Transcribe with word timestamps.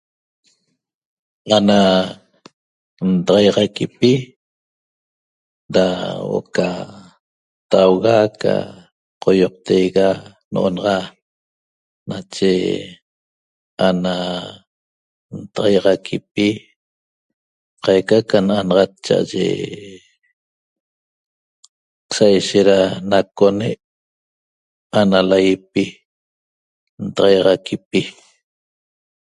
Ana 1.55 1.79
ntaxaiaxaquipi 3.11 4.11
da 5.73 5.85
huo'o 6.25 6.39
ca 6.55 6.67
tauga 7.71 8.17
ca 8.41 8.55
qoioqtega 9.21 10.07
no'onaxa 10.51 10.97
nache 12.09 12.53
ana 13.87 14.15
ntaxaiaxaquipi 15.39 16.47
nache 16.57 16.65
qaica 17.83 18.17
ca 18.29 18.37
na'anaxac 18.47 18.93
chaye 19.07 19.47
saishet 22.15 22.65
ra 22.69 22.79
nacone' 23.09 23.73
ana 24.99 25.19
laipi 25.29 25.83
ntaxaiaxaquipi 27.05 28.01